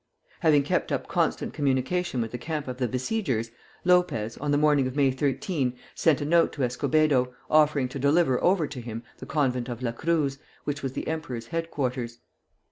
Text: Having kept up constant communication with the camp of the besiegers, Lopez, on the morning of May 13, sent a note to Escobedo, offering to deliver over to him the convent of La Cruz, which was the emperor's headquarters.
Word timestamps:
Having 0.39 0.63
kept 0.63 0.91
up 0.91 1.07
constant 1.07 1.53
communication 1.53 2.21
with 2.21 2.31
the 2.31 2.39
camp 2.39 2.67
of 2.67 2.77
the 2.77 2.87
besiegers, 2.87 3.51
Lopez, 3.85 4.35
on 4.39 4.49
the 4.49 4.57
morning 4.57 4.87
of 4.87 4.95
May 4.95 5.11
13, 5.11 5.77
sent 5.93 6.19
a 6.21 6.25
note 6.25 6.51
to 6.53 6.63
Escobedo, 6.63 7.35
offering 7.51 7.87
to 7.89 7.99
deliver 7.99 8.43
over 8.43 8.65
to 8.65 8.81
him 8.81 9.03
the 9.19 9.27
convent 9.27 9.69
of 9.69 9.83
La 9.83 9.91
Cruz, 9.91 10.39
which 10.63 10.81
was 10.81 10.93
the 10.93 11.07
emperor's 11.07 11.45
headquarters. 11.49 12.17